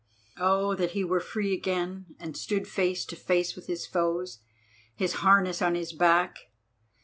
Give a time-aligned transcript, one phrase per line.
[0.39, 4.39] Oh, that he were free again and stood face to face with his foes,
[4.95, 6.37] his harness on his back!